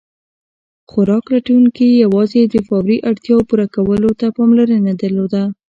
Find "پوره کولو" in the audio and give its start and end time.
3.49-4.09